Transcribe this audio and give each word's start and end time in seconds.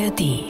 ARD. 0.00 0.49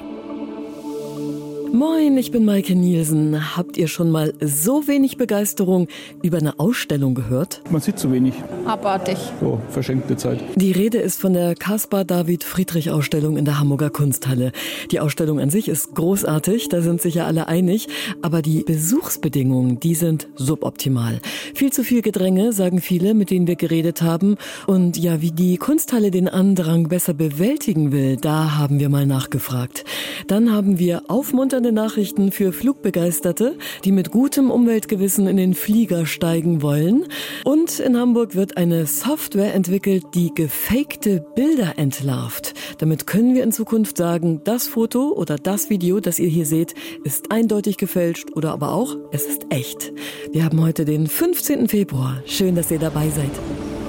Moin, 1.73 2.19
ich 2.19 2.33
bin 2.33 2.45
Maike 2.45 2.75
Nielsen. 2.75 3.57
Habt 3.57 3.77
ihr 3.77 3.87
schon 3.87 4.11
mal 4.11 4.35
so 4.41 4.88
wenig 4.88 5.17
Begeisterung 5.19 5.87
über 6.21 6.39
eine 6.39 6.59
Ausstellung 6.59 7.14
gehört? 7.14 7.62
Man 7.71 7.80
sieht 7.80 7.96
zu 7.96 8.11
wenig. 8.11 8.35
Abartig. 8.64 9.16
So, 9.41 9.61
verschenkte 9.69 10.17
Zeit. 10.17 10.41
Die 10.56 10.72
Rede 10.72 10.98
ist 10.98 11.21
von 11.21 11.33
der 11.33 11.54
Caspar 11.54 12.05
David 12.05 12.43
Friedrich 12.43 12.91
Ausstellung 12.91 13.37
in 13.37 13.45
der 13.45 13.61
Hamburger 13.61 13.88
Kunsthalle. 13.91 14.51
Die 14.91 14.98
Ausstellung 14.98 15.38
an 15.38 15.51
sich 15.51 15.69
ist 15.69 15.95
großartig, 15.95 16.69
da 16.70 16.80
sind 16.80 17.01
sich 17.01 17.14
ja 17.14 17.27
alle 17.27 17.46
einig, 17.46 17.87
aber 18.21 18.43
die 18.43 18.64
Besuchsbedingungen, 18.64 19.79
die 19.79 19.95
sind 19.95 20.27
suboptimal. 20.34 21.21
Viel 21.55 21.73
zu 21.73 21.84
viel 21.84 22.02
Gedränge, 22.02 22.52
sagen 22.52 22.80
viele, 22.80 23.14
mit 23.14 23.30
denen 23.30 23.46
wir 23.46 23.57
geredet 23.57 24.02
haben. 24.02 24.39
Und 24.66 24.96
ja, 24.96 25.23
wie 25.23 25.30
die 25.30 25.57
Kunsthalle 25.57 26.11
den 26.11 26.29
Andrang 26.29 26.89
besser 26.89 27.14
bewältigen 27.14 27.93
will, 27.93 28.16
da 28.16 28.59
haben 28.59 28.80
wir 28.80 28.88
mal 28.88 29.07
nachgefragt. 29.07 29.84
Dann 30.27 30.52
haben 30.52 30.80
wir 30.80 31.05
aufmunternd 31.07 31.59
erleichternde 31.60 31.73
Nachrichten 31.73 32.32
für 32.32 32.52
Flugbegeisterte, 32.52 33.56
die 33.84 33.92
mit 33.92 34.10
gutem 34.10 34.51
Umweltgewissen 34.51 35.27
in 35.27 35.37
den 35.37 35.55
Flieger 35.55 36.06
steigen 36.06 36.62
wollen. 36.62 37.05
Und 37.45 37.80
in 37.80 37.96
Hamburg 37.98 38.34
wird 38.34 38.56
eine 38.56 38.87
Software 38.87 39.52
entwickelt, 39.55 40.04
die 40.15 40.32
gefakte 40.34 41.24
Bilder 41.34 41.74
entlarvt. 41.77 42.54
Damit 42.78 43.06
können 43.06 43.34
wir 43.34 43.42
in 43.42 43.52
Zukunft 43.52 43.98
sagen, 43.98 44.41
das 44.45 44.68
Foto 44.68 45.12
oder 45.12 45.37
das 45.37 45.68
Video, 45.68 46.01
das 46.01 46.18
ihr 46.18 46.28
hier 46.28 46.46
seht, 46.46 46.74
ist 47.04 47.30
eindeutig 47.30 47.77
gefälscht 47.77 48.30
oder 48.34 48.52
aber 48.52 48.73
auch, 48.73 48.96
es 49.12 49.27
ist 49.27 49.46
echt. 49.51 49.92
Wir 50.32 50.45
haben 50.45 50.62
heute 50.62 50.84
den 50.84 51.06
15. 51.06 51.68
Februar. 51.68 52.23
Schön, 52.24 52.54
dass 52.54 52.70
ihr 52.70 52.79
dabei 52.79 53.10
seid. 53.10 53.30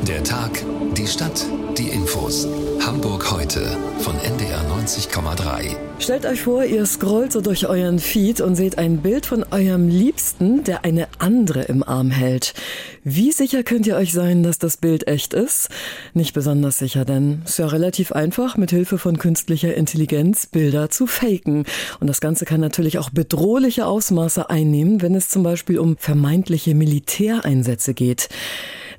Der 0.07 0.23
Tag, 0.23 0.63
die 0.97 1.05
Stadt, 1.05 1.45
die 1.77 1.89
Infos. 1.89 2.47
Hamburg 2.83 3.31
heute 3.31 3.77
von 3.99 4.15
NDR 4.19 4.61
90,3. 4.67 5.75
Stellt 5.99 6.25
euch 6.25 6.41
vor, 6.41 6.63
ihr 6.63 6.87
scrollt 6.87 7.31
so 7.31 7.41
durch 7.41 7.67
euren 7.67 7.99
Feed 7.99 8.41
und 8.41 8.55
seht 8.55 8.79
ein 8.79 9.03
Bild 9.03 9.27
von 9.27 9.45
eurem 9.51 9.87
Liebsten, 9.89 10.63
der 10.63 10.85
eine 10.85 11.07
andere 11.19 11.61
im 11.63 11.83
Arm 11.83 12.09
hält. 12.09 12.55
Wie 13.03 13.31
sicher 13.31 13.61
könnt 13.61 13.85
ihr 13.85 13.95
euch 13.95 14.11
sein, 14.11 14.41
dass 14.41 14.57
das 14.57 14.77
Bild 14.77 15.07
echt 15.07 15.35
ist? 15.35 15.69
Nicht 16.15 16.33
besonders 16.33 16.79
sicher, 16.79 17.05
denn 17.05 17.43
es 17.45 17.51
ist 17.51 17.59
ja 17.59 17.67
relativ 17.67 18.11
einfach, 18.11 18.57
mit 18.57 18.71
Hilfe 18.71 18.97
von 18.97 19.19
künstlicher 19.19 19.75
Intelligenz 19.75 20.47
Bilder 20.47 20.89
zu 20.89 21.05
faken. 21.05 21.65
Und 21.99 22.07
das 22.07 22.21
Ganze 22.21 22.45
kann 22.45 22.59
natürlich 22.59 22.97
auch 22.97 23.11
bedrohliche 23.11 23.85
Ausmaße 23.85 24.49
einnehmen, 24.49 25.03
wenn 25.03 25.13
es 25.13 25.29
zum 25.29 25.43
Beispiel 25.43 25.77
um 25.77 25.95
vermeintliche 25.97 26.73
Militäreinsätze 26.73 27.93
geht. 27.93 28.29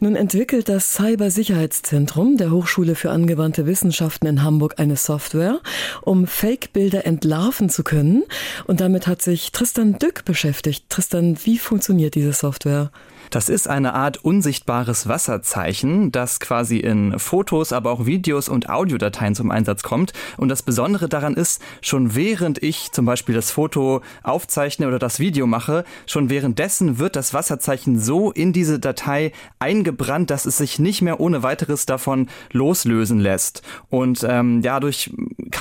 Nun 0.03 0.17
entwickelt 0.17 0.69
das 0.69 0.95
Cybersicherheitszentrum 0.95 2.37
der 2.37 2.51
Hochschule 2.51 2.97
für 2.97 3.13
angewandte 3.13 3.67
Wissenschaften 3.67 4.27
in 4.27 4.43
Hamburg 4.43 4.81
eine 4.81 4.97
Software, 4.97 5.61
um 6.01 6.27
Fake-Bilder 6.27 7.07
entlarven 7.07 7.71
zu 7.71 7.85
können. 7.85 8.25
Und 8.67 8.81
damit 8.81 9.07
hat 9.07 9.23
sich 9.23 9.53
Tristan 9.53 10.01
Dück 10.01 10.25
beschäftigt. 10.25 10.87
Tristan, 10.89 11.39
wie 11.45 11.57
funktioniert 11.57 12.17
diese 12.17 12.33
Software? 12.33 12.91
Das 13.31 13.49
ist 13.49 13.69
eine 13.69 13.95
Art 13.95 14.25
unsichtbares 14.25 15.09
Wasserzeichen, 15.09 16.13
das 16.13 16.41
quasi 16.41 16.79
in 16.79 17.19
Fotos, 17.19 17.73
aber 17.73 17.91
auch 17.91 18.07
Videos 18.07 18.49
und 18.49 18.69
Audiodateien 18.69 19.35
zum 19.35 19.51
Einsatz 19.51 19.83
kommt. 19.83 20.13
Und 20.37 20.49
das 20.49 20.63
Besondere 20.63 21.09
daran 21.09 21.35
ist, 21.35 21.63
schon 21.81 22.15
während 22.15 22.63
ich 22.63 22.93
zum 22.93 23.05
Beispiel 23.05 23.35
das 23.35 23.51
Foto 23.51 24.03
aufzeichne 24.23 24.89
oder 24.89 24.99
das 24.99 25.19
Video 25.19 25.47
mache, 25.47 25.85
schon 26.07 26.31
währenddessen 26.31 26.99
wird 26.99 27.17
das 27.17 27.35
Wasserzeichen 27.35 27.99
so 27.99 28.31
in 28.31 28.53
diese 28.53 28.79
Datei 28.79 29.33
eingebrannt, 29.59 30.31
dass 30.31 30.47
es 30.47 30.59
sich 30.59 30.79
nicht 30.79 31.03
mehr 31.03 31.21
ohne 31.21 31.43
weiteres 31.43 31.87
davon 31.87 32.29
loslösen 32.53 33.21
lässt. 33.21 33.63
Und 33.91 34.27
ähm, 34.29 34.63
dadurch 34.63 35.11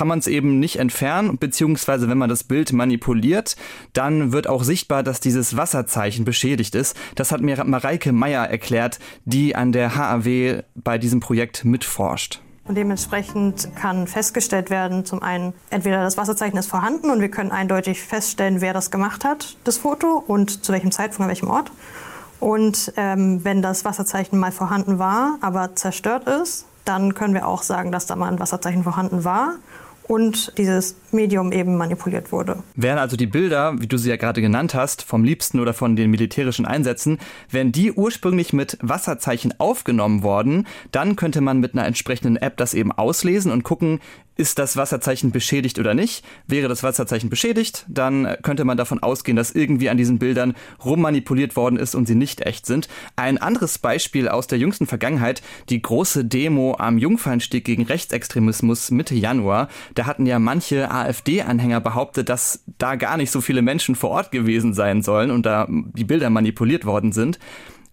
kann 0.02 0.08
man 0.08 0.18
es 0.18 0.26
eben 0.26 0.58
nicht 0.58 0.80
entfernen, 0.80 1.38
beziehungsweise 1.38 2.08
wenn 2.08 2.18
man 2.18 2.28
das 2.28 2.42
Bild 2.42 2.72
manipuliert, 2.72 3.54
dann 3.92 4.32
wird 4.32 4.48
auch 4.48 4.64
sichtbar, 4.64 5.04
dass 5.04 5.20
dieses 5.20 5.56
Wasserzeichen 5.56 6.24
beschädigt 6.24 6.74
ist. 6.74 6.96
Das 7.14 7.30
hat 7.30 7.40
mir 7.40 7.62
Mareike 7.62 8.10
Meyer 8.10 8.50
erklärt, 8.50 8.98
die 9.26 9.54
an 9.54 9.70
der 9.70 9.94
HAW 9.94 10.64
bei 10.74 10.98
diesem 10.98 11.20
Projekt 11.20 11.64
mitforscht. 11.64 12.40
Und 12.64 12.74
dementsprechend 12.74 13.68
kann 13.76 14.08
festgestellt 14.08 14.70
werden, 14.70 15.04
zum 15.04 15.22
einen, 15.22 15.52
entweder 15.70 16.02
das 16.02 16.16
Wasserzeichen 16.16 16.58
ist 16.58 16.68
vorhanden 16.68 17.08
und 17.08 17.20
wir 17.20 17.30
können 17.30 17.52
eindeutig 17.52 18.02
feststellen, 18.02 18.60
wer 18.60 18.72
das 18.72 18.90
gemacht 18.90 19.24
hat, 19.24 19.56
das 19.62 19.78
Foto 19.78 20.20
und 20.26 20.64
zu 20.64 20.72
welchem 20.72 20.90
Zeitpunkt, 20.90 21.20
an 21.20 21.28
welchem 21.28 21.48
Ort. 21.48 21.70
Und 22.40 22.92
ähm, 22.96 23.44
wenn 23.44 23.62
das 23.62 23.84
Wasserzeichen 23.84 24.36
mal 24.36 24.50
vorhanden 24.50 24.98
war, 24.98 25.38
aber 25.42 25.76
zerstört 25.76 26.26
ist, 26.26 26.66
dann 26.84 27.14
können 27.14 27.34
wir 27.34 27.46
auch 27.46 27.62
sagen, 27.62 27.92
dass 27.92 28.06
da 28.06 28.16
mal 28.16 28.32
ein 28.32 28.40
Wasserzeichen 28.40 28.82
vorhanden 28.82 29.22
war 29.22 29.54
und 30.08 30.52
dieses 30.58 30.96
Medium 31.12 31.52
eben 31.52 31.76
manipuliert 31.76 32.32
wurde. 32.32 32.62
Wären 32.74 32.98
also 32.98 33.16
die 33.16 33.26
Bilder, 33.26 33.80
wie 33.80 33.86
du 33.86 33.96
sie 33.96 34.10
ja 34.10 34.16
gerade 34.16 34.40
genannt 34.40 34.74
hast, 34.74 35.02
vom 35.02 35.24
Liebsten 35.24 35.60
oder 35.60 35.74
von 35.74 35.96
den 35.96 36.10
militärischen 36.10 36.66
Einsätzen, 36.66 37.18
wären 37.50 37.72
die 37.72 37.92
ursprünglich 37.92 38.52
mit 38.52 38.78
Wasserzeichen 38.80 39.54
aufgenommen 39.58 40.22
worden, 40.22 40.66
dann 40.90 41.16
könnte 41.16 41.40
man 41.40 41.60
mit 41.60 41.74
einer 41.74 41.86
entsprechenden 41.86 42.36
App 42.36 42.56
das 42.56 42.74
eben 42.74 42.92
auslesen 42.92 43.52
und 43.52 43.62
gucken, 43.62 44.00
ist 44.36 44.58
das 44.58 44.76
Wasserzeichen 44.76 45.30
beschädigt 45.30 45.78
oder 45.78 45.94
nicht. 45.94 46.24
Wäre 46.46 46.68
das 46.68 46.82
Wasserzeichen 46.82 47.28
beschädigt, 47.28 47.84
dann 47.88 48.36
könnte 48.42 48.64
man 48.64 48.76
davon 48.76 49.02
ausgehen, 49.02 49.36
dass 49.36 49.50
irgendwie 49.50 49.90
an 49.90 49.98
diesen 49.98 50.18
Bildern 50.18 50.54
rummanipuliert 50.84 51.54
worden 51.54 51.78
ist 51.78 51.94
und 51.94 52.06
sie 52.06 52.14
nicht 52.14 52.40
echt 52.40 52.64
sind. 52.64 52.88
Ein 53.14 53.38
anderes 53.38 53.78
Beispiel 53.78 54.28
aus 54.28 54.46
der 54.46 54.58
jüngsten 54.58 54.86
Vergangenheit, 54.86 55.42
die 55.68 55.82
große 55.82 56.24
Demo 56.24 56.76
am 56.78 56.98
Jungfernstieg 56.98 57.64
gegen 57.64 57.84
Rechtsextremismus 57.84 58.90
Mitte 58.90 59.14
Januar. 59.14 59.68
Da 59.94 60.06
hatten 60.06 60.24
ja 60.24 60.38
manche 60.38 60.90
AfD-Anhänger 61.02 61.80
behauptet, 61.80 62.28
dass 62.28 62.64
da 62.78 62.96
gar 62.96 63.16
nicht 63.16 63.30
so 63.30 63.40
viele 63.40 63.62
Menschen 63.62 63.94
vor 63.94 64.10
Ort 64.10 64.30
gewesen 64.32 64.74
sein 64.74 65.02
sollen 65.02 65.30
und 65.30 65.46
da 65.46 65.66
die 65.68 66.04
Bilder 66.04 66.30
manipuliert 66.30 66.84
worden 66.84 67.12
sind. 67.12 67.38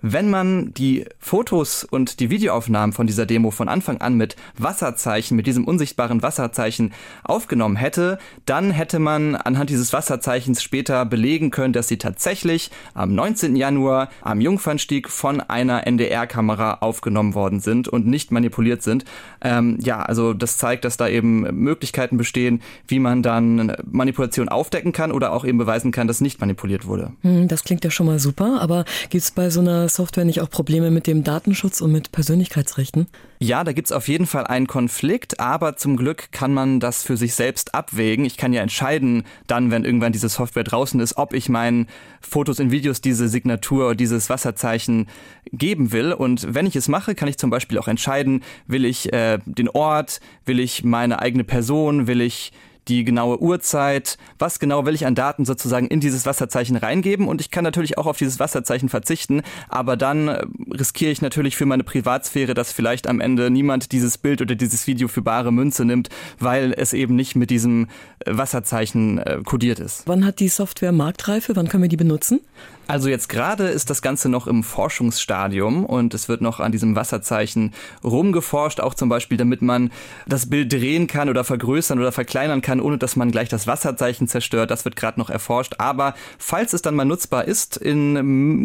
Wenn 0.02 0.30
man 0.30 0.74
die 0.74 1.04
Fotos 1.20 1.84
und 1.84 2.22
die 2.22 2.30
Videoaufnahmen 2.30 2.94
von 2.94 3.06
dieser 3.06 3.26
Demo 3.26 3.52
von 3.52 3.68
Anfang 3.68 4.00
an 4.00 4.16
mit 4.16 4.38
Wasserzeichen, 4.58 5.36
mit 5.36 5.46
diesem 5.46 5.66
unsichtbaren 5.66 6.22
Wasserzeichen 6.22 6.94
aufgenommen 7.24 7.76
hätte, 7.76 8.18
dann 8.46 8.72
hätte 8.72 9.00
man 9.00 9.36
anhand 9.36 9.70
dieses 9.70 9.92
Wasserzeichens 9.92 10.64
später 10.64 11.06
belegen 11.06 11.52
können, 11.52 11.74
dass 11.74 11.90
sie 11.90 11.98
tatsächlich 11.98 12.72
am 12.94 13.14
19. 13.14 13.58
Januar 13.58 14.10
am 14.22 14.40
Jungfernstieg 14.40 15.10
von 15.10 15.42
einer 15.42 15.86
NDR-Kamera 15.86 16.76
aufgenommen 16.76 17.34
worden 17.34 17.60
sind 17.60 17.90
und 17.90 18.08
nicht 18.08 18.32
manipuliert 18.32 18.82
sind. 18.82 19.04
Ähm, 19.42 19.80
ja, 19.82 20.02
also 20.02 20.34
das 20.34 20.56
zeigt, 20.56 20.86
dass 20.86 20.96
da 20.96 21.10
eben 21.10 21.42
Möglichkeiten 21.62 22.16
bestehen, 22.16 22.62
wie 22.88 23.00
man 23.00 23.22
dann 23.22 23.76
Manipulation 23.84 24.48
aufdecken 24.48 24.94
kann 24.94 25.12
oder 25.12 25.34
auch 25.34 25.44
eben 25.44 25.58
beweisen 25.58 25.92
kann, 25.92 26.08
dass 26.08 26.22
nicht 26.22 26.40
manipuliert 26.40 26.86
wurde. 26.86 27.12
Hm, 27.22 27.50
das 27.50 27.66
klingt 27.66 27.84
ja 27.84 27.92
schon 27.92 28.06
mal 28.06 28.20
super, 28.20 28.62
aber 28.62 28.86
gibt 29.10 29.26
es 29.26 29.32
bei 29.32 29.50
so 29.50 29.60
einer 29.60 29.89
Software 29.90 30.26
nicht 30.26 30.42
auch 30.42 30.50
Probleme 30.50 30.92
mit 30.92 31.08
dem 31.08 31.24
Datenschutz 31.24 31.82
und 31.82 31.92
mit 31.92 32.12
Persönlichkeitsrechten? 32.12 33.08
Ja, 33.40 33.64
da 33.64 33.72
gibt's 33.72 33.92
auf 33.92 34.08
jeden 34.08 34.26
Fall 34.26 34.48
einen 34.48 34.68
Konflikt, 34.68 35.40
aber 35.40 35.76
zum 35.76 35.98
Glück 35.98 36.32
kann 36.32 36.54
man 36.54 36.80
das 36.80 37.04
für 37.04 37.18
sich 37.18 37.36
selbst 37.36 37.74
abwägen. 37.74 38.26
Ich 38.26 38.38
kann 38.38 38.54
ja 38.54 38.62
entscheiden, 38.62 39.24
dann, 39.48 39.72
wenn 39.72 39.86
irgendwann 39.86 40.12
diese 40.12 40.30
Software 40.30 40.64
draußen 40.64 41.00
ist, 41.00 41.18
ob 41.18 41.34
ich 41.34 41.50
meinen 41.50 41.88
Fotos 42.22 42.60
und 42.60 42.72
Videos 42.72 43.02
diese 43.02 43.28
Signatur, 43.28 43.96
dieses 43.96 44.30
Wasserzeichen 44.30 45.08
geben 45.52 45.92
will. 45.92 46.14
Und 46.14 46.54
wenn 46.54 46.66
ich 46.66 46.76
es 46.76 46.88
mache, 46.88 47.16
kann 47.16 47.28
ich 47.30 47.38
zum 47.38 47.50
Beispiel 47.50 47.78
auch 47.78 47.88
entscheiden, 47.88 48.44
will 48.68 48.86
ich 48.86 49.12
äh, 49.14 49.40
den 49.46 49.70
Ort, 49.70 50.20
will 50.46 50.60
ich 50.60 50.84
meine 50.84 51.20
eigene 51.20 51.44
Person, 51.44 52.08
will 52.08 52.22
ich 52.22 52.52
die 52.90 53.04
genaue 53.04 53.42
Uhrzeit, 53.42 54.18
was 54.38 54.60
genau 54.60 54.86
will 54.86 54.96
ich 54.96 55.06
an 55.06 55.16
Daten 55.16 55.46
sozusagen 55.46 55.88
in 55.88 56.00
dieses 56.00 56.26
Wasserzeichen 56.26 56.76
reingeben 56.76 57.28
und 57.28 57.40
ich 57.42 57.52
kann 57.52 57.64
natürlich 57.64 57.98
auch 57.98 58.08
auf 58.08 58.18
dieses 58.18 58.40
Wasserzeichen 58.40 58.90
verzichten, 58.90 59.42
aber 59.70 59.96
dann 59.96 60.28
äh, 60.28 60.46
riskiere 60.72 61.12
ich 61.12 61.22
natürlich 61.22 61.56
für 61.56 61.66
meine 61.66 61.84
Privatsphäre, 61.84 62.54
dass 62.54 62.74
vielleicht 62.74 63.08
am 63.08 63.22
Ende 63.22 63.50
niemand 63.50 63.92
dieses 63.92 64.18
Bild 64.18 64.42
oder 64.42 64.56
dieses 64.56 64.88
Video 64.88 65.08
für 65.08 65.22
bare 65.22 65.52
Münze 65.52 65.86
nimmt, 65.86 66.10
weil 66.40 66.74
es 66.76 66.94
eben 66.94 67.16
nicht 67.16 67.36
mit 67.36 67.50
diesem 67.50 67.88
äh, 68.26 68.38
Wasserzeichen 68.38 69.20
äh, 69.20 69.40
kodiert 69.46 69.80
ist. 69.80 70.04
Wann 70.06 70.26
hat 70.26 70.40
die 70.40 70.50
Software 70.50 70.92
Marktreife? 70.92 71.56
Wann 71.56 71.68
können 71.68 71.84
wir 71.84 71.90
die 71.90 71.98
benutzen? 71.98 72.42
Also 72.90 73.08
jetzt 73.08 73.30
gerade 73.30 73.68
ist 73.68 73.92
das 73.92 74.02
Ganze 74.02 74.30
noch 74.30 74.48
im 74.48 74.64
Forschungsstadium 74.64 75.86
und 75.86 76.16
es 76.16 76.28
wird 76.28 76.42
noch 76.42 76.60
an 76.60 76.72
diesem 76.72 76.96
Wasserzeichen 76.96 77.76
rumgeforscht, 78.04 78.80
auch 78.80 78.96
zum 78.96 79.10
Beispiel, 79.10 79.38
damit 79.38 79.62
man 79.62 79.92
das 80.26 80.50
Bild 80.50 80.74
drehen 80.74 81.06
kann 81.06 81.30
oder 81.30 81.44
vergrößern 81.44 82.00
oder 82.00 82.12
verkleinern 82.12 82.64
kann, 82.64 82.82
ohne 82.82 82.98
dass 82.98 83.16
man 83.16 83.30
gleich 83.30 83.48
das 83.48 83.68
Wasserzeichen 83.68 84.28
zerstört. 84.28 84.72
Das 84.72 84.86
wird 84.86 84.96
gerade 84.96 85.20
noch 85.20 85.30
erforscht. 85.30 85.76
Aber 85.78 86.16
falls 86.40 86.74
es 86.74 86.82
dann 86.82 86.96
mal 86.96 87.06
nutzbar 87.06 87.46
ist 87.46 87.78
in 87.78 88.14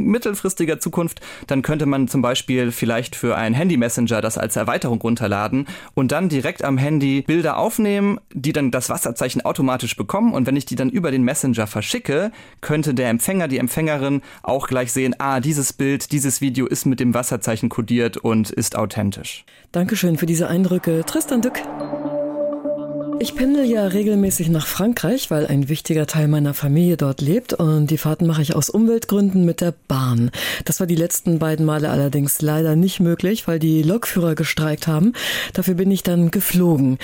mittelfristiger 0.07 0.81
Zukunft, 0.81 1.21
dann 1.47 1.61
könnte 1.61 1.85
man 1.85 2.09
zum 2.09 2.23
Beispiel 2.23 2.73
vielleicht 2.73 3.17
für 3.17 3.37
einen 3.37 3.55
Handy-Messenger 3.55 4.23
das 4.23 4.39
als 4.39 4.57
Erweiterung 4.57 5.03
runterladen 5.03 5.67
und 5.93 6.13
dann 6.13 6.31
direkt 6.31 6.65
am 6.65 6.79
Handy 6.79 7.21
Bilder 7.27 7.59
aufnehmen, 7.59 8.19
die 8.33 8.55
dann 8.55 8.71
das 8.71 8.89
Wasserzeichen 8.89 9.45
automatisch 9.45 9.97
bekommen. 9.97 10.33
Und 10.33 10.47
wenn 10.47 10.57
ich 10.57 10.65
die 10.65 10.77
dann 10.77 10.89
über 10.89 11.11
den 11.11 11.25
Messenger 11.25 11.67
verschicke, 11.67 12.33
könnte 12.63 12.95
der 12.95 13.11
Empfänger, 13.11 13.49
die 13.49 13.59
Empfängerin 13.59 14.14
dann 14.15 14.23
auch 14.43 14.67
gleich 14.67 14.93
sehen, 14.93 15.15
ah, 15.19 15.41
dieses 15.41 15.73
Bild, 15.73 16.13
dieses 16.13 16.41
Video 16.41 16.67
ist 16.67 16.87
mit 16.87 17.01
dem 17.01 17.15
Wasserzeichen 17.15 17.69
kodiert 17.69 18.17
und 18.17 18.51
ist 18.51 18.77
authentisch. 18.77 19.45
Dankeschön 19.73 20.17
für 20.19 20.27
diese 20.27 20.49
Eindrücke, 20.49 21.05
Tristan 21.07 21.43
Dück. 21.43 21.61
Ich 23.21 23.37
pendel 23.37 23.65
ja 23.65 23.87
regelmäßig 23.87 24.49
nach 24.49 24.67
Frankreich, 24.67 25.31
weil 25.31 25.47
ein 25.47 25.69
wichtiger 25.69 26.07
Teil 26.07 26.27
meiner 26.27 26.53
Familie 26.53 26.97
dort 26.97 27.21
lebt 27.21 27.53
und 27.53 27.87
die 27.87 27.97
Fahrten 27.97 28.27
mache 28.27 28.43
ich 28.43 28.57
aus 28.57 28.69
Umweltgründen 28.69 29.45
mit 29.45 29.61
der 29.61 29.73
Bahn. 29.87 30.33
Das 30.65 30.81
war 30.81 30.89
die 30.89 30.97
letzten 30.97 31.39
beiden 31.39 31.65
Male 31.65 31.91
allerdings 31.91 32.43
leider 32.43 32.75
nicht 32.75 32.99
möglich, 32.99 33.47
weil 33.47 33.61
die 33.61 33.83
Lokführer 33.83 34.35
gestreikt 34.35 34.89
haben. 34.89 35.13
Dafür 35.53 35.75
bin 35.75 35.93
ich 35.93 36.03
dann 36.03 36.33
geflogen. 36.33 36.99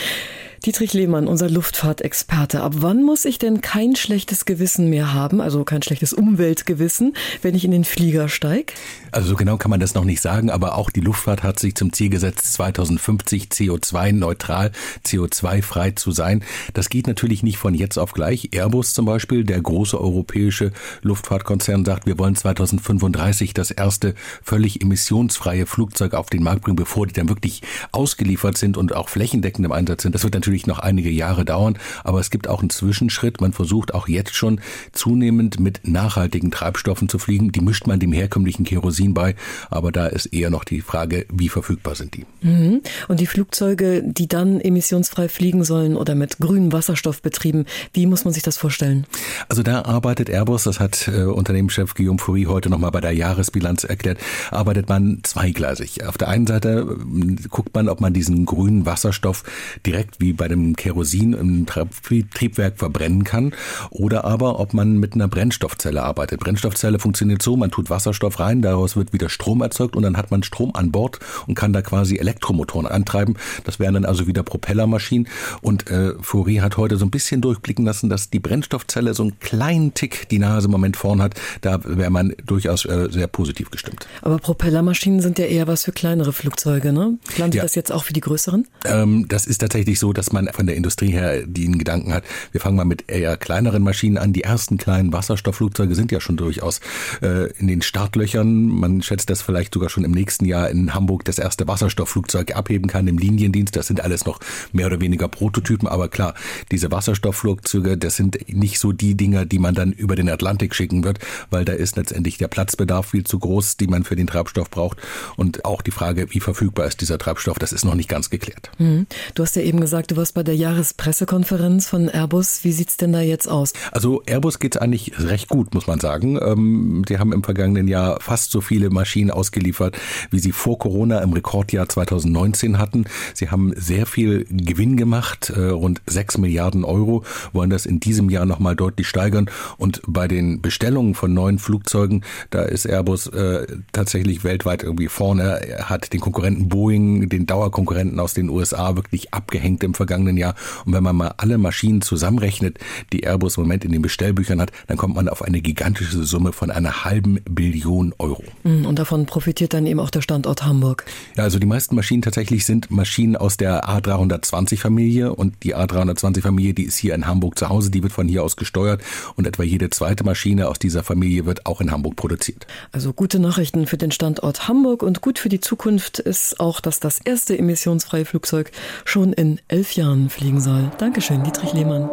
Dietrich 0.66 0.92
Lehmann, 0.92 1.26
unser 1.26 1.48
Luftfahrtexperte. 1.48 2.60
Ab 2.60 2.74
wann 2.76 3.02
muss 3.02 3.24
ich 3.24 3.38
denn 3.38 3.62
kein 3.62 3.96
schlechtes 3.96 4.44
Gewissen 4.44 4.90
mehr 4.90 5.14
haben, 5.14 5.40
also 5.40 5.64
kein 5.64 5.80
schlechtes 5.80 6.12
Umweltgewissen, 6.12 7.14
wenn 7.40 7.54
ich 7.54 7.64
in 7.64 7.70
den 7.70 7.84
Flieger 7.84 8.28
steige? 8.28 8.74
Also 9.10 9.30
so 9.30 9.36
genau 9.36 9.56
kann 9.56 9.70
man 9.70 9.80
das 9.80 9.94
noch 9.94 10.04
nicht 10.04 10.20
sagen, 10.20 10.50
aber 10.50 10.76
auch 10.76 10.90
die 10.90 11.00
Luftfahrt 11.00 11.42
hat 11.42 11.58
sich 11.58 11.76
zum 11.76 11.94
Ziel 11.94 12.10
gesetzt, 12.10 12.52
2050 12.52 13.44
CO2-neutral, 13.44 14.72
CO2-frei 15.06 15.92
zu 15.92 16.12
sein. 16.12 16.44
Das 16.74 16.90
geht 16.90 17.06
natürlich 17.06 17.42
nicht 17.42 17.56
von 17.56 17.72
jetzt 17.72 17.96
auf 17.96 18.12
gleich. 18.12 18.50
Airbus 18.52 18.92
zum 18.92 19.06
Beispiel, 19.06 19.44
der 19.44 19.62
große 19.62 19.98
europäische 19.98 20.72
Luftfahrtkonzern, 21.00 21.86
sagt, 21.86 22.04
wir 22.04 22.18
wollen 22.18 22.36
2035 22.36 23.54
das 23.54 23.70
erste 23.70 24.14
völlig 24.42 24.82
emissionsfreie 24.82 25.64
Flugzeug 25.64 26.12
auf 26.12 26.28
den 26.28 26.42
Markt 26.42 26.64
bringen, 26.64 26.76
bevor 26.76 27.06
die 27.06 27.14
dann 27.14 27.30
wirklich 27.30 27.62
ausgeliefert 27.92 28.58
sind 28.58 28.76
und 28.76 28.94
auch 28.94 29.08
flächendeckend 29.08 29.64
im 29.64 29.72
Einsatz 29.72 30.02
sind. 30.02 30.14
Das 30.14 30.22
wird 30.22 30.34
natürlich 30.34 30.49
natürlich 30.50 30.66
noch 30.66 30.80
einige 30.80 31.10
Jahre 31.10 31.44
dauern, 31.44 31.78
aber 32.02 32.18
es 32.18 32.30
gibt 32.30 32.48
auch 32.48 32.60
einen 32.60 32.70
Zwischenschritt. 32.70 33.40
Man 33.40 33.52
versucht 33.52 33.94
auch 33.94 34.08
jetzt 34.08 34.34
schon 34.34 34.60
zunehmend 34.90 35.60
mit 35.60 35.86
nachhaltigen 35.86 36.50
Treibstoffen 36.50 37.08
zu 37.08 37.20
fliegen. 37.20 37.52
Die 37.52 37.60
mischt 37.60 37.86
man 37.86 38.00
dem 38.00 38.12
herkömmlichen 38.12 38.64
Kerosin 38.64 39.14
bei, 39.14 39.36
aber 39.70 39.92
da 39.92 40.08
ist 40.08 40.26
eher 40.26 40.50
noch 40.50 40.64
die 40.64 40.80
Frage, 40.80 41.24
wie 41.32 41.48
verfügbar 41.48 41.94
sind 41.94 42.16
die. 42.16 42.26
Mhm. 42.42 42.82
Und 43.06 43.20
die 43.20 43.26
Flugzeuge, 43.26 44.02
die 44.04 44.26
dann 44.26 44.60
emissionsfrei 44.60 45.28
fliegen 45.28 45.62
sollen 45.62 45.96
oder 45.96 46.16
mit 46.16 46.38
grünem 46.38 46.72
Wasserstoff 46.72 47.22
betrieben, 47.22 47.66
wie 47.92 48.06
muss 48.06 48.24
man 48.24 48.34
sich 48.34 48.42
das 48.42 48.56
vorstellen? 48.56 49.06
Also 49.48 49.62
da 49.62 49.82
arbeitet 49.82 50.28
Airbus, 50.28 50.64
das 50.64 50.80
hat 50.80 51.06
äh, 51.06 51.22
Unternehmenschef 51.22 51.94
Guillaume 51.94 52.18
Fourie 52.18 52.48
heute 52.48 52.70
nochmal 52.70 52.90
bei 52.90 53.00
der 53.00 53.12
Jahresbilanz 53.12 53.84
erklärt, 53.84 54.18
arbeitet 54.50 54.88
man 54.88 55.20
zweigleisig. 55.22 56.04
Auf 56.06 56.18
der 56.18 56.28
einen 56.28 56.48
Seite 56.48 56.98
äh, 57.00 57.48
guckt 57.48 57.72
man, 57.72 57.88
ob 57.88 58.00
man 58.00 58.12
diesen 58.12 58.46
grünen 58.46 58.84
Wasserstoff 58.84 59.44
direkt 59.86 60.20
wie 60.20 60.39
bei 60.40 60.48
dem 60.48 60.74
Kerosin 60.74 61.34
im 61.34 61.66
Triebwerk 61.66 62.78
verbrennen 62.78 63.24
kann 63.24 63.52
oder 63.90 64.24
aber 64.24 64.58
ob 64.58 64.72
man 64.72 64.96
mit 64.96 65.12
einer 65.12 65.28
Brennstoffzelle 65.28 66.02
arbeitet. 66.02 66.40
Brennstoffzelle 66.40 66.98
funktioniert 66.98 67.42
so, 67.42 67.58
man 67.58 67.70
tut 67.70 67.90
Wasserstoff 67.90 68.40
rein, 68.40 68.62
daraus 68.62 68.96
wird 68.96 69.12
wieder 69.12 69.28
Strom 69.28 69.60
erzeugt 69.60 69.96
und 69.96 70.02
dann 70.02 70.16
hat 70.16 70.30
man 70.30 70.42
Strom 70.42 70.70
an 70.74 70.92
Bord 70.92 71.18
und 71.46 71.56
kann 71.56 71.74
da 71.74 71.82
quasi 71.82 72.16
Elektromotoren 72.16 72.86
antreiben. 72.86 73.36
Das 73.64 73.78
wären 73.78 73.92
dann 73.92 74.06
also 74.06 74.26
wieder 74.26 74.42
Propellermaschinen 74.42 75.28
und 75.60 75.90
äh, 75.90 76.14
Fourier 76.22 76.62
hat 76.62 76.78
heute 76.78 76.96
so 76.96 77.04
ein 77.04 77.10
bisschen 77.10 77.42
durchblicken 77.42 77.84
lassen, 77.84 78.08
dass 78.08 78.30
die 78.30 78.40
Brennstoffzelle 78.40 79.12
so 79.12 79.24
einen 79.24 79.38
kleinen 79.40 79.92
Tick 79.92 80.26
die 80.30 80.38
Nase 80.38 80.68
im 80.68 80.70
Moment 80.70 80.96
vorn 80.96 81.20
hat. 81.20 81.34
Da 81.60 81.80
wäre 81.84 82.10
man 82.10 82.32
durchaus 82.46 82.86
äh, 82.86 83.08
sehr 83.10 83.26
positiv 83.26 83.70
gestimmt. 83.70 84.06
Aber 84.22 84.38
Propellermaschinen 84.38 85.20
sind 85.20 85.38
ja 85.38 85.44
eher 85.44 85.66
was 85.66 85.84
für 85.84 85.92
kleinere 85.92 86.32
Flugzeuge, 86.32 86.94
ne? 86.94 87.18
Planen 87.26 87.52
Sie 87.52 87.58
ja. 87.58 87.62
das 87.62 87.74
jetzt 87.74 87.92
auch 87.92 88.04
für 88.04 88.14
die 88.14 88.22
größeren? 88.22 88.66
Ähm, 88.86 89.26
das 89.28 89.46
ist 89.46 89.58
tatsächlich 89.58 89.98
so, 89.98 90.14
dass 90.14 90.29
man 90.32 90.48
von 90.52 90.66
der 90.66 90.76
Industrie 90.76 91.10
her 91.10 91.46
den 91.46 91.78
Gedanken 91.78 92.12
hat, 92.12 92.24
wir 92.52 92.60
fangen 92.60 92.76
mal 92.76 92.84
mit 92.84 93.04
eher 93.08 93.36
kleineren 93.36 93.82
Maschinen 93.82 94.18
an. 94.18 94.32
Die 94.32 94.42
ersten 94.42 94.78
kleinen 94.78 95.12
Wasserstoffflugzeuge 95.12 95.94
sind 95.94 96.12
ja 96.12 96.20
schon 96.20 96.36
durchaus 96.36 96.80
äh, 97.22 97.50
in 97.58 97.66
den 97.66 97.82
Startlöchern. 97.82 98.66
Man 98.66 99.02
schätzt, 99.02 99.30
dass 99.30 99.42
vielleicht 99.42 99.74
sogar 99.74 99.88
schon 99.88 100.04
im 100.04 100.12
nächsten 100.12 100.44
Jahr 100.44 100.70
in 100.70 100.94
Hamburg 100.94 101.24
das 101.24 101.38
erste 101.38 101.66
Wasserstoffflugzeug 101.68 102.56
abheben 102.56 102.88
kann 102.88 103.06
im 103.06 103.18
Liniendienst. 103.18 103.76
Das 103.76 103.86
sind 103.86 104.00
alles 104.02 104.24
noch 104.26 104.40
mehr 104.72 104.86
oder 104.86 105.00
weniger 105.00 105.28
Prototypen, 105.28 105.88
aber 105.88 106.08
klar, 106.08 106.34
diese 106.70 106.90
Wasserstoffflugzeuge, 106.90 107.96
das 107.96 108.16
sind 108.16 108.48
nicht 108.48 108.78
so 108.78 108.92
die 108.92 109.14
Dinger, 109.14 109.46
die 109.46 109.58
man 109.58 109.74
dann 109.74 109.92
über 109.92 110.16
den 110.16 110.28
Atlantik 110.28 110.74
schicken 110.74 111.04
wird, 111.04 111.18
weil 111.50 111.64
da 111.64 111.72
ist 111.72 111.96
letztendlich 111.96 112.38
der 112.38 112.48
Platzbedarf 112.48 113.10
viel 113.10 113.24
zu 113.24 113.38
groß, 113.38 113.76
die 113.76 113.86
man 113.86 114.04
für 114.04 114.16
den 114.16 114.26
Treibstoff 114.26 114.70
braucht. 114.70 114.98
Und 115.36 115.64
auch 115.64 115.82
die 115.82 115.90
Frage, 115.90 116.26
wie 116.30 116.40
verfügbar 116.40 116.86
ist 116.86 117.00
dieser 117.00 117.18
Treibstoff, 117.18 117.58
das 117.58 117.72
ist 117.72 117.84
noch 117.84 117.94
nicht 117.94 118.08
ganz 118.08 118.30
geklärt. 118.30 118.70
Mhm. 118.78 119.06
Du 119.34 119.42
hast 119.42 119.56
ja 119.56 119.62
eben 119.62 119.80
gesagt, 119.80 120.10
du 120.10 120.16
warst 120.20 120.34
bei 120.34 120.42
der 120.42 120.54
Jahrespressekonferenz 120.54 121.88
von 121.88 122.10
Airbus. 122.10 122.62
Wie 122.62 122.72
sieht's 122.72 122.98
denn 122.98 123.14
da 123.14 123.22
jetzt 123.22 123.48
aus? 123.48 123.72
Also 123.90 124.22
Airbus 124.26 124.58
geht's 124.58 124.76
eigentlich 124.76 125.18
recht 125.18 125.48
gut, 125.48 125.72
muss 125.72 125.86
man 125.86 125.98
sagen. 125.98 126.38
Ähm, 126.42 127.04
sie 127.08 127.18
haben 127.18 127.32
im 127.32 127.42
vergangenen 127.42 127.88
Jahr 127.88 128.20
fast 128.20 128.50
so 128.50 128.60
viele 128.60 128.90
Maschinen 128.90 129.30
ausgeliefert, 129.30 129.96
wie 130.30 130.38
sie 130.38 130.52
vor 130.52 130.78
Corona 130.78 131.20
im 131.20 131.32
Rekordjahr 131.32 131.88
2019 131.88 132.76
hatten. 132.76 133.06
Sie 133.32 133.48
haben 133.48 133.72
sehr 133.76 134.04
viel 134.04 134.44
Gewinn 134.50 134.98
gemacht, 134.98 135.48
äh, 135.56 135.68
rund 135.68 136.02
6 136.06 136.36
Milliarden 136.36 136.84
Euro, 136.84 137.24
wollen 137.54 137.70
das 137.70 137.86
in 137.86 137.98
diesem 137.98 138.28
Jahr 138.28 138.44
nochmal 138.44 138.76
deutlich 138.76 139.08
steigern. 139.08 139.46
Und 139.78 140.02
bei 140.06 140.28
den 140.28 140.60
Bestellungen 140.60 141.14
von 141.14 141.32
neuen 141.32 141.58
Flugzeugen, 141.58 142.24
da 142.50 142.60
ist 142.60 142.84
Airbus 142.84 143.28
äh, 143.28 143.66
tatsächlich 143.92 144.44
weltweit 144.44 144.82
irgendwie 144.82 145.08
vorne. 145.08 145.66
Er 145.66 145.88
hat 145.88 146.12
den 146.12 146.20
Konkurrenten 146.20 146.68
Boeing, 146.68 147.30
den 147.30 147.46
Dauerkonkurrenten 147.46 148.20
aus 148.20 148.34
den 148.34 148.50
USA 148.50 148.96
wirklich 148.96 149.32
abgehängt 149.32 149.82
im 149.82 149.94
vergangenen 150.00 150.36
Jahr. 150.38 150.54
Und 150.86 150.94
wenn 150.94 151.02
man 151.02 151.14
mal 151.14 151.34
alle 151.36 151.58
Maschinen 151.58 152.00
zusammenrechnet, 152.00 152.78
die 153.12 153.24
Airbus 153.24 153.58
im 153.58 153.64
Moment 153.64 153.84
in 153.84 153.92
den 153.92 154.00
Bestellbüchern 154.02 154.60
hat, 154.60 154.72
dann 154.86 154.96
kommt 154.96 155.14
man 155.14 155.28
auf 155.28 155.42
eine 155.42 155.60
gigantische 155.60 156.24
Summe 156.24 156.52
von 156.52 156.70
einer 156.70 157.04
halben 157.04 157.40
Billion 157.48 158.14
Euro. 158.18 158.44
Mm, 158.64 158.86
und 158.86 158.98
davon 158.98 159.26
profitiert 159.26 159.74
dann 159.74 159.86
eben 159.86 160.00
auch 160.00 160.10
der 160.10 160.22
Standort 160.22 160.64
Hamburg. 160.64 161.04
Ja, 161.36 161.44
also 161.44 161.58
die 161.58 161.66
meisten 161.66 161.94
Maschinen 161.94 162.22
tatsächlich 162.22 162.64
sind 162.64 162.90
Maschinen 162.90 163.36
aus 163.36 163.56
der 163.56 163.84
A320-Familie 163.84 165.34
und 165.34 165.62
die 165.62 165.76
A320-Familie, 165.76 166.74
die 166.74 166.84
ist 166.84 166.96
hier 166.96 167.14
in 167.14 167.26
Hamburg 167.26 167.58
zu 167.58 167.68
Hause, 167.68 167.90
die 167.90 168.02
wird 168.02 168.12
von 168.12 168.26
hier 168.26 168.42
aus 168.42 168.56
gesteuert 168.56 169.02
und 169.36 169.46
etwa 169.46 169.62
jede 169.62 169.90
zweite 169.90 170.24
Maschine 170.24 170.68
aus 170.68 170.78
dieser 170.78 171.02
Familie 171.02 171.44
wird 171.44 171.66
auch 171.66 171.80
in 171.80 171.90
Hamburg 171.90 172.16
produziert. 172.16 172.66
Also 172.92 173.12
gute 173.12 173.38
Nachrichten 173.38 173.86
für 173.86 173.98
den 173.98 174.10
Standort 174.10 174.68
Hamburg 174.68 175.02
und 175.02 175.20
gut 175.20 175.38
für 175.38 175.48
die 175.48 175.60
Zukunft 175.60 176.18
ist 176.18 176.58
auch, 176.60 176.80
dass 176.80 177.00
das 177.00 177.18
erste 177.18 177.58
emissionsfreie 177.58 178.24
Flugzeug 178.24 178.70
schon 179.04 179.32
in 179.32 179.60
elf 179.68 179.89
Jahren 179.92 180.28
fliegen 180.28 180.60
soll. 180.60 180.90
Dankeschön, 180.98 181.42
Dietrich 181.42 181.72
Lehmann. 181.72 182.08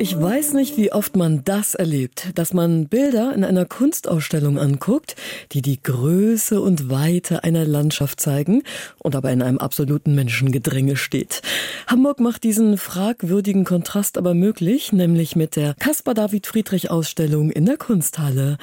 Ich 0.00 0.16
weiß 0.16 0.52
nicht, 0.52 0.76
wie 0.76 0.92
oft 0.92 1.16
man 1.16 1.42
das 1.42 1.74
erlebt, 1.74 2.28
dass 2.36 2.52
man 2.52 2.86
Bilder 2.86 3.34
in 3.34 3.42
einer 3.42 3.64
Kunstausstellung 3.64 4.56
anguckt, 4.56 5.16
die 5.50 5.60
die 5.60 5.82
Größe 5.82 6.60
und 6.60 6.88
Weite 6.88 7.42
einer 7.42 7.64
Landschaft 7.64 8.20
zeigen 8.20 8.62
und 8.98 9.16
aber 9.16 9.32
in 9.32 9.42
einem 9.42 9.58
absoluten 9.58 10.14
Menschengedränge 10.14 10.94
steht. 10.94 11.42
Hamburg 11.88 12.20
macht 12.20 12.44
diesen 12.44 12.78
fragwürdigen 12.78 13.64
Kontrast 13.64 14.18
aber 14.18 14.34
möglich, 14.34 14.92
nämlich 14.92 15.34
mit 15.34 15.56
der 15.56 15.74
Caspar 15.74 16.14
David 16.14 16.46
Friedrich 16.46 16.92
Ausstellung 16.92 17.50
in 17.50 17.66
der 17.66 17.76
Kunsthalle. 17.76 18.56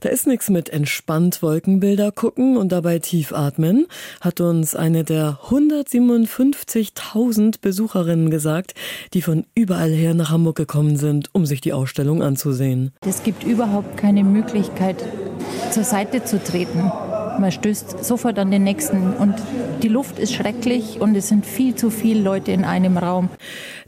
Da 0.00 0.08
ist 0.08 0.26
nichts 0.26 0.50
mit 0.50 0.70
entspannt 0.70 1.40
Wolkenbilder 1.40 2.10
gucken 2.10 2.56
und 2.56 2.72
dabei 2.72 2.98
tief 2.98 3.32
atmen, 3.32 3.86
hat 4.20 4.40
uns 4.40 4.74
eine 4.74 5.04
der 5.04 5.38
157.000 5.50 7.60
Besucherinnen 7.60 8.30
gesagt, 8.30 8.74
die 9.14 9.22
von 9.22 9.46
überall 9.54 9.92
her 9.92 10.14
nach 10.14 10.30
Hamburg 10.30 10.56
gekommen 10.56 10.79
gekommen 10.80 10.96
sind, 10.96 11.28
um 11.34 11.44
sich 11.44 11.60
die 11.60 11.72
Ausstellung 11.74 12.22
anzusehen. 12.22 12.92
Es 13.06 13.22
gibt 13.22 13.44
überhaupt 13.44 13.98
keine 13.98 14.24
Möglichkeit, 14.24 14.96
zur 15.70 15.84
Seite 15.84 16.24
zu 16.24 16.42
treten. 16.42 16.90
Man 17.38 17.52
stößt 17.52 18.02
sofort 18.02 18.38
an 18.38 18.50
den 18.50 18.64
nächsten 18.64 19.12
und 19.14 19.34
die 19.82 19.88
Luft 19.88 20.18
ist 20.18 20.32
schrecklich 20.32 21.00
und 21.00 21.14
es 21.14 21.28
sind 21.28 21.44
viel 21.44 21.74
zu 21.74 21.90
viele 21.90 22.20
Leute 22.22 22.52
in 22.52 22.64
einem 22.64 22.96
Raum. 22.96 23.28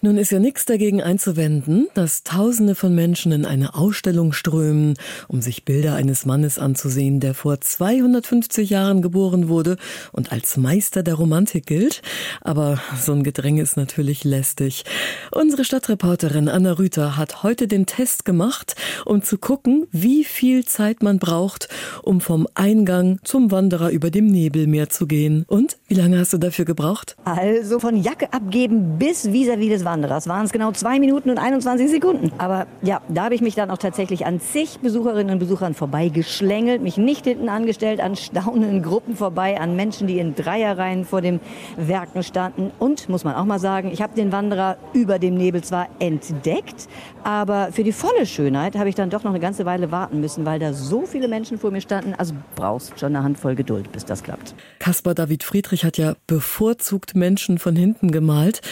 Nun 0.04 0.18
ist 0.18 0.32
ja 0.32 0.40
nichts 0.40 0.64
dagegen 0.64 1.00
einzuwenden, 1.00 1.86
dass 1.94 2.24
Tausende 2.24 2.74
von 2.74 2.92
Menschen 2.92 3.30
in 3.30 3.44
eine 3.44 3.76
Ausstellung 3.76 4.32
strömen, 4.32 4.94
um 5.28 5.40
sich 5.40 5.64
Bilder 5.64 5.94
eines 5.94 6.26
Mannes 6.26 6.58
anzusehen, 6.58 7.20
der 7.20 7.34
vor 7.34 7.60
250 7.60 8.68
Jahren 8.68 9.00
geboren 9.00 9.48
wurde 9.48 9.76
und 10.10 10.32
als 10.32 10.56
Meister 10.56 11.04
der 11.04 11.14
Romantik 11.14 11.66
gilt. 11.66 12.02
Aber 12.40 12.80
so 13.00 13.12
ein 13.12 13.22
Gedränge 13.22 13.62
ist 13.62 13.76
natürlich 13.76 14.24
lästig. 14.24 14.82
Unsere 15.30 15.64
Stadtreporterin 15.64 16.48
Anna 16.48 16.72
Rüther 16.72 17.16
hat 17.16 17.44
heute 17.44 17.68
den 17.68 17.86
Test 17.86 18.24
gemacht, 18.24 18.74
um 19.04 19.22
zu 19.22 19.38
gucken, 19.38 19.86
wie 19.92 20.24
viel 20.24 20.64
Zeit 20.64 21.04
man 21.04 21.20
braucht, 21.20 21.68
um 22.02 22.20
vom 22.20 22.48
Eingang 22.54 23.20
zum 23.22 23.52
Wanderer 23.52 23.90
über 23.90 24.10
dem 24.10 24.26
Nebelmeer 24.26 24.88
zu 24.88 25.06
gehen. 25.06 25.44
Und 25.46 25.76
wie 25.86 25.94
lange 25.94 26.18
hast 26.18 26.32
du 26.32 26.38
dafür 26.38 26.64
gebraucht? 26.64 27.14
Also 27.24 27.78
von 27.78 28.02
Jacke 28.02 28.32
abgeben 28.32 28.98
bis 28.98 29.26
vis-à-vis 29.26 29.66
-vis 29.66 29.70
des 29.70 29.91
Wanderers 29.92 30.26
waren 30.26 30.46
es 30.46 30.52
genau 30.52 30.72
zwei 30.72 30.98
Minuten 30.98 31.28
und 31.28 31.36
21 31.36 31.90
Sekunden. 31.90 32.32
Aber 32.38 32.66
ja, 32.80 33.02
da 33.08 33.24
habe 33.24 33.34
ich 33.34 33.42
mich 33.42 33.54
dann 33.54 33.70
auch 33.70 33.76
tatsächlich 33.76 34.24
an 34.24 34.40
zig 34.40 34.78
Besucherinnen 34.80 35.34
und 35.34 35.38
Besuchern 35.38 35.74
vorbeigeschlängelt, 35.74 36.80
mich 36.80 36.96
nicht 36.96 37.24
hinten 37.24 37.50
angestellt, 37.50 38.00
an 38.00 38.16
staunenden 38.16 38.82
Gruppen 38.82 39.16
vorbei, 39.16 39.60
an 39.60 39.76
Menschen, 39.76 40.06
die 40.06 40.18
in 40.18 40.34
Dreierreihen 40.34 41.04
vor 41.04 41.20
dem 41.20 41.40
Werken 41.76 42.22
standen. 42.22 42.70
Und, 42.78 43.10
muss 43.10 43.24
man 43.24 43.34
auch 43.34 43.44
mal 43.44 43.58
sagen, 43.58 43.90
ich 43.92 44.00
habe 44.00 44.14
den 44.14 44.32
Wanderer 44.32 44.78
über 44.94 45.18
dem 45.18 45.34
Nebel 45.34 45.62
zwar 45.62 45.88
entdeckt, 45.98 46.88
aber 47.22 47.68
für 47.70 47.84
die 47.84 47.92
volle 47.92 48.24
Schönheit 48.24 48.74
habe 48.76 48.88
ich 48.88 48.94
dann 48.94 49.10
doch 49.10 49.24
noch 49.24 49.32
eine 49.32 49.40
ganze 49.40 49.66
Weile 49.66 49.90
warten 49.90 50.20
müssen, 50.20 50.46
weil 50.46 50.58
da 50.58 50.72
so 50.72 51.04
viele 51.04 51.28
Menschen 51.28 51.58
vor 51.58 51.70
mir 51.70 51.82
standen. 51.82 52.14
Also 52.14 52.32
brauchst 52.56 52.98
schon 52.98 53.14
eine 53.14 53.22
Handvoll 53.22 53.56
Geduld, 53.56 53.92
bis 53.92 54.06
das 54.06 54.22
klappt. 54.22 54.54
Caspar 54.78 55.14
David 55.14 55.44
Friedrich 55.44 55.84
hat 55.84 55.98
ja 55.98 56.14
bevorzugt 56.26 57.14
Menschen 57.14 57.58
von 57.58 57.76
hinten 57.76 58.10
gemalt. 58.10 58.62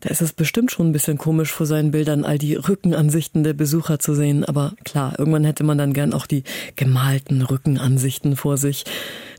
Da 0.00 0.08
ist 0.08 0.22
es 0.22 0.32
bestimmt 0.32 0.69
schon 0.70 0.88
ein 0.88 0.92
bisschen 0.92 1.18
komisch 1.18 1.52
vor 1.52 1.66
seinen 1.66 1.90
Bildern 1.90 2.24
all 2.24 2.38
die 2.38 2.54
Rückenansichten 2.54 3.44
der 3.44 3.52
Besucher 3.52 3.98
zu 3.98 4.14
sehen, 4.14 4.44
aber 4.44 4.74
klar, 4.84 5.14
irgendwann 5.18 5.44
hätte 5.44 5.64
man 5.64 5.78
dann 5.78 5.92
gern 5.92 6.12
auch 6.12 6.26
die 6.26 6.44
gemalten 6.76 7.42
Rückenansichten 7.42 8.36
vor 8.36 8.56
sich. 8.56 8.84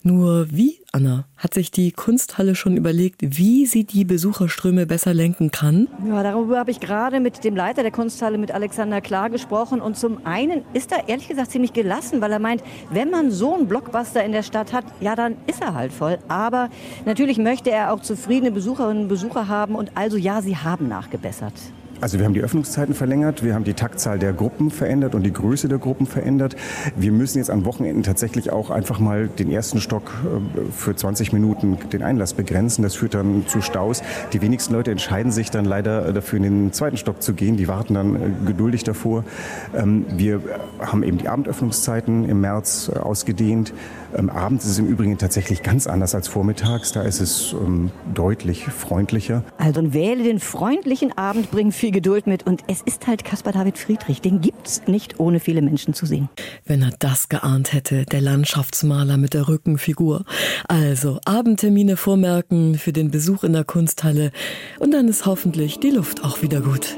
Nur 0.04 0.48
wie, 0.50 0.80
Anna, 0.92 1.26
hat 1.38 1.54
sich 1.54 1.70
die 1.70 1.92
Kunsthalle 1.92 2.56
schon 2.56 2.76
überlegt, 2.76 3.22
wie 3.22 3.68
sie 3.68 3.84
die 3.84 4.04
Besucherströme 4.04 4.88
besser 4.88 5.14
lenken 5.14 5.52
kann? 5.52 5.88
Ja, 6.08 6.24
darüber 6.24 6.58
habe 6.58 6.72
ich 6.72 6.80
gerade 6.80 7.20
mit 7.20 7.44
dem 7.44 7.56
Leiter 7.56 7.84
der 7.84 7.92
Kunsthalle, 7.92 8.40
mit 8.40 8.52
Alexander 8.52 9.00
Klar, 9.00 9.30
gesprochen. 9.30 9.80
Und 9.80 9.98
zum 9.98 10.26
einen 10.26 10.64
ist 10.74 10.92
er 10.92 11.08
ehrlich 11.08 11.28
gesagt 11.28 11.52
ziemlich 11.52 11.74
gelassen, 11.74 12.20
weil 12.20 12.32
er 12.32 12.40
meint, 12.40 12.64
wenn 12.90 13.12
man 13.12 13.30
so 13.30 13.54
einen 13.54 13.68
Blockbuster 13.68 14.24
in 14.24 14.32
der 14.32 14.44
Stadt 14.44 14.74
hat, 14.74 14.86
ja, 15.02 15.16
dann 15.16 15.38
ist 15.46 15.62
er 15.62 15.76
halt 15.76 15.94
voll. 15.94 16.18
Aber 16.28 16.70
natürlich 17.06 17.38
möchte 17.38 17.70
er 17.70 17.94
auch 17.94 18.02
zufriedene 18.02 18.52
Besucherinnen 18.52 19.04
und 19.04 19.08
Besucher 19.08 19.48
haben. 19.48 19.76
Und 19.76 19.92
also 19.96 20.18
ja, 20.18 20.42
sie 20.42 20.58
haben 20.58 20.88
nachgebessert. 20.88 21.54
Also 22.02 22.18
wir 22.18 22.26
haben 22.26 22.34
die 22.34 22.42
Öffnungszeiten 22.42 22.96
verlängert, 22.96 23.44
wir 23.44 23.54
haben 23.54 23.64
die 23.64 23.76
Taktzahl 23.76 24.18
der 24.18 24.34
Gruppen 24.34 24.72
verändert 24.72 25.14
und 25.14 25.22
die 25.22 25.32
Größe 25.32 25.68
der 25.68 25.78
Gruppen 25.78 26.08
verändert. 26.08 26.56
Wir 26.96 27.12
müssen 27.12 27.38
jetzt 27.38 27.52
an 27.52 27.64
Wochenenden 27.64 28.02
tatsächlich 28.02 28.52
auch 28.52 28.72
einfach 28.72 28.98
mal 28.98 29.28
den 29.28 29.52
ersten 29.52 29.80
Stock 29.80 30.12
äh, 30.26 30.72
für 30.72 30.96
20 30.96 31.32
Minuten 31.32 31.78
den 31.94 32.02
Einlass 32.02 32.34
begrenzen. 32.34 32.82
Das 32.82 32.96
führt 32.96 33.14
dann 33.14 33.46
zu 33.46 33.62
Staus. 33.62 34.02
Die 34.34 34.42
wenigsten 34.42 34.74
Leute 34.74 34.90
entscheiden 34.90 35.32
sich 35.32 35.52
dann 35.52 35.64
leider 35.64 36.12
dafür, 36.12 36.38
in 36.38 36.44
den 36.44 36.74
zweiten 36.74 36.98
Stock 36.98 37.22
zu 37.22 37.34
gehen. 37.34 37.56
Die 37.56 37.68
warten 37.68 37.94
dann 37.94 38.16
äh, 38.16 38.20
geduldig 38.48 38.84
davor. 38.84 39.24
Ähm, 39.76 40.06
wir 40.10 40.42
haben 40.80 41.04
eben 41.04 41.20
die 41.20 41.28
Abendöffnungszeiten 41.28 42.28
im 42.28 42.42
März 42.42 42.92
äh, 42.92 42.98
ausgedehnt. 42.98 43.74
Ähm, 44.18 44.30
abends 44.32 44.66
ist 44.66 44.72
es 44.72 44.80
im 44.80 44.88
Übrigen 44.88 45.20
tatsächlich 45.20 45.62
ganz 45.62 45.86
anders 45.86 46.16
als 46.16 46.28
vormittags. 46.28 46.94
Da 46.94 47.04
ist 47.04 47.22
es 47.22 47.54
ähm, 47.54 47.92
deutlich 48.14 48.66
freundlicher. 48.66 49.44
Also 49.58 49.94
wähle 49.94 50.24
den 50.24 50.40
freundlichen 50.40 51.16
Abend, 51.18 51.52
bring 51.52 51.72
viel 51.72 51.91
Geduld 51.92 52.28
mit. 52.28 52.44
Und 52.46 52.64
es 52.68 52.82
ist 52.82 53.08
halt 53.08 53.24
Caspar 53.24 53.54
David 53.54 53.78
Friedrich. 53.78 54.22
Den 54.22 54.42
gibt's 54.42 54.82
nicht 54.88 55.20
ohne 55.20 55.40
viele 55.40 55.62
Menschen 55.62 55.94
zu 55.94 56.06
sehen. 56.06 56.30
Wenn 56.66 56.82
er 56.82 56.92
das 57.00 57.30
geahnt 57.30 57.74
hätte, 57.74 58.06
der 58.06 58.22
Landschaftsmaler 58.22 59.18
mit 59.18 59.34
der 59.34 59.48
Rückenfigur. 59.48 60.26
Also 60.68 61.20
Abendtermine 61.26 61.98
vormerken 61.98 62.78
für 62.78 62.94
den 62.94 63.12
Besuch 63.12 63.44
in 63.44 63.54
der 63.54 63.64
Kunsthalle. 63.64 64.32
Und 64.80 64.92
dann 64.92 65.08
ist 65.08 65.26
hoffentlich 65.26 65.80
die 65.80 65.92
Luft 65.92 66.24
auch 66.24 66.42
wieder 66.42 66.62
gut. 66.62 66.96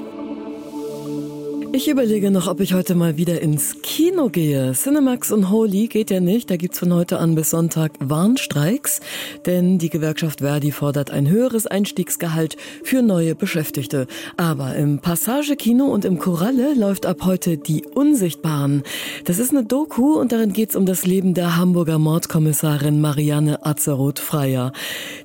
Ich 1.75 1.87
überlege 1.87 2.29
noch, 2.29 2.47
ob 2.47 2.59
ich 2.59 2.75
heute 2.75 2.93
mal 2.93 3.17
wieder 3.17 3.41
ins 3.41 3.81
Kino 3.81 4.29
gehe. 4.29 4.73
Cinemax 4.73 5.31
und 5.31 5.49
Holy 5.49 5.87
geht 5.87 6.11
ja 6.11 6.19
nicht. 6.19 6.51
Da 6.51 6.55
gibt's 6.55 6.77
von 6.77 6.93
heute 6.93 7.17
an 7.17 7.33
bis 7.33 7.49
Sonntag 7.49 7.93
Warnstreiks, 7.97 9.01
denn 9.47 9.79
die 9.79 9.89
Gewerkschaft 9.89 10.41
Verdi 10.41 10.71
fordert 10.71 11.09
ein 11.09 11.27
höheres 11.27 11.65
Einstiegsgehalt 11.65 12.57
für 12.83 13.01
neue 13.01 13.33
Beschäftigte. 13.33 14.05
Aber 14.37 14.75
im 14.75 14.99
Passage-Kino 14.99 15.85
und 15.85 16.05
im 16.05 16.19
Koralle 16.19 16.75
läuft 16.75 17.07
ab 17.07 17.25
heute 17.25 17.57
die 17.57 17.83
Unsichtbaren. 17.83 18.83
Das 19.25 19.39
ist 19.39 19.49
eine 19.49 19.63
Doku 19.63 20.19
und 20.19 20.31
darin 20.31 20.53
geht's 20.53 20.75
um 20.75 20.85
das 20.85 21.07
Leben 21.07 21.33
der 21.33 21.57
Hamburger 21.57 21.97
Mordkommissarin 21.97 23.01
Marianne 23.01 23.65
Azeroth-Freier. 23.65 24.73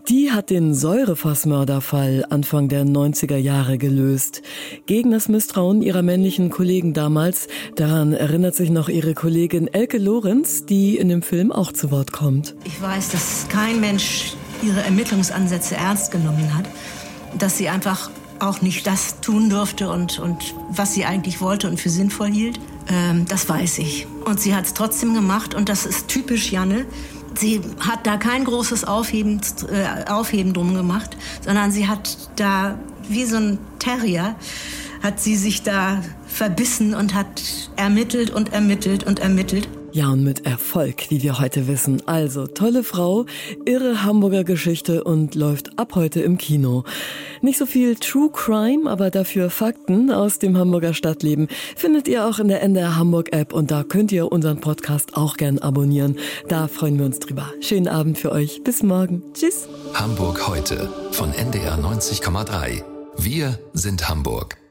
Die 0.09 0.33
hat 0.33 0.49
den 0.49 0.73
Säurefassmörderfall 0.73 2.25
Anfang 2.31 2.71
der 2.71 2.87
90er 2.87 3.37
Jahre 3.37 3.77
gelöst. 3.77 4.41
Gegen 4.87 5.11
das 5.11 5.29
Misstrauen 5.29 5.83
ihrer 5.83 6.01
männlichen 6.01 6.38
männlichen 6.39 6.51
Kollegen 6.51 6.95
damals. 6.95 7.49
Daran 7.75 8.13
erinnert 8.13 8.55
sich 8.55 8.71
noch 8.71 8.89
ihre 8.89 9.15
Kollegin 9.15 9.73
Elke 9.73 9.99
Lorenz, 9.99 10.65
die 10.67 10.97
in 10.97 11.09
dem 11.09 11.23
Film 11.23 11.51
auch 11.53 11.73
zu 11.73 11.91
Wort 11.91 12.13
kommt. 12.13 12.55
Ich 12.65 12.81
weiß, 12.81 13.11
dass 13.11 13.47
kein 13.49 13.81
Mensch 13.81 14.35
ihre 14.63 14.83
Ermittlungsansätze 14.83 15.77
ernst 15.77 16.11
genommen 16.11 16.57
hat, 16.57 16.65
dass 17.39 17.59
sie 17.59 17.69
einfach 17.69 18.11
auch 18.41 18.63
nicht 18.63 18.87
das 18.87 19.21
tun 19.21 19.51
durfte 19.51 19.91
und, 19.91 20.21
und 20.21 20.55
was 20.71 20.95
sie 20.95 21.05
eigentlich 21.05 21.41
wollte 21.41 21.69
und 21.69 21.81
für 21.81 21.91
sinnvoll 21.91 22.29
hielt. 22.29 22.61
Ähm, 22.89 23.25
das 23.29 23.49
weiß 23.49 23.79
ich. 23.79 24.07
Und 24.25 24.41
sie 24.41 24.55
hat 24.55 24.65
es 24.65 24.75
trotzdem 24.75 25.15
gemacht 25.15 25.55
und 25.55 25.69
das 25.69 25.87
ist 25.87 26.07
typisch 26.07 26.53
Janne. 26.53 26.87
Sie 27.35 27.61
hat 27.81 28.07
da 28.07 28.17
kein 28.17 28.45
großes 28.45 28.85
Aufheben, 28.85 29.41
äh, 29.71 30.09
Aufheben 30.11 30.53
drum 30.53 30.75
gemacht, 30.75 31.17
sondern 31.45 31.73
sie 31.73 31.89
hat 31.89 32.17
da 32.37 32.79
wie 33.09 33.25
so 33.25 33.37
ein 33.37 33.59
Terrier 33.79 34.37
hat 35.03 35.21
sie 35.21 35.37
sich 35.37 35.63
da 35.63 36.03
verbissen 36.27 36.95
und 36.95 37.15
hat 37.15 37.43
ermittelt 37.77 38.31
und 38.31 38.53
ermittelt 38.53 39.05
und 39.05 39.21
ermittelt. 39.21 39.69
Ja, 39.91 40.11
und 40.11 40.23
mit 40.23 40.45
Erfolg, 40.45 41.07
wie 41.09 41.23
wir 41.23 41.39
heute 41.39 41.67
wissen. 41.67 42.03
Also, 42.07 42.47
tolle 42.47 42.85
Frau, 42.85 43.25
irre 43.65 44.05
Hamburger 44.05 44.45
Geschichte 44.45 45.03
und 45.03 45.35
läuft 45.35 45.79
ab 45.79 45.95
heute 45.95 46.21
im 46.21 46.37
Kino. 46.37 46.85
Nicht 47.41 47.59
so 47.59 47.65
viel 47.65 47.97
True 47.97 48.31
Crime, 48.31 48.89
aber 48.91 49.11
dafür 49.11 49.49
Fakten 49.49 50.11
aus 50.11 50.39
dem 50.39 50.59
Hamburger 50.59 50.93
Stadtleben 50.93 51.49
findet 51.75 52.07
ihr 52.07 52.27
auch 52.27 52.39
in 52.39 52.49
der 52.49 52.63
NDR 52.63 52.97
Hamburg 52.97 53.33
App 53.33 53.55
und 53.55 53.71
da 53.71 53.83
könnt 53.83 54.13
ihr 54.13 54.31
unseren 54.31 54.61
Podcast 54.61 55.17
auch 55.17 55.37
gern 55.37 55.59
abonnieren. 55.59 56.19
Da 56.49 56.69
freuen 56.69 56.99
wir 56.99 57.07
uns 57.07 57.19
drüber. 57.19 57.51
Schönen 57.61 57.89
Abend 57.89 58.19
für 58.19 58.31
euch. 58.31 58.63
Bis 58.63 58.83
morgen. 58.83 59.23
Tschüss. 59.33 59.69
Hamburg 59.95 60.47
heute 60.47 60.93
von 61.13 61.33
NDR 61.33 61.79
90,3. 61.79 62.85
Wir 63.17 63.59
sind 63.73 64.09
Hamburg. 64.09 64.68